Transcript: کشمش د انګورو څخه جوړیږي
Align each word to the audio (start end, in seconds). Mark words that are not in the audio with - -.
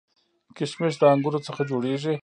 کشمش 0.57 0.93
د 0.99 1.03
انګورو 1.13 1.39
څخه 1.47 1.61
جوړیږي 1.69 2.13